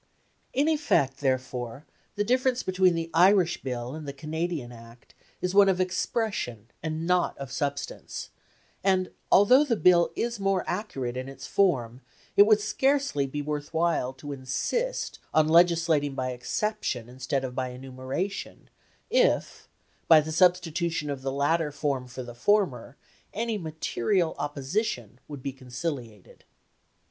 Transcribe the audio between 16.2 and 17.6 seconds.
exception instead of